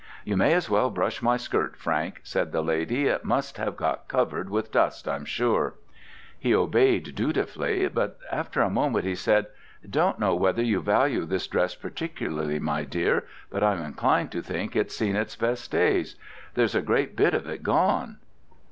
[0.25, 4.07] "You may as well brush my skirt, Frank," said the lady, "it must have got
[4.07, 5.75] covered with dust, I'm sure."
[6.39, 9.45] He obeyed dutifully; but, after a moment, he said,
[9.83, 14.41] "I don't know whether you value this dress particularly, my dear, but I'm inclined to
[14.41, 16.15] think it's seen its best days.
[16.55, 18.17] There's a great bit of it gone."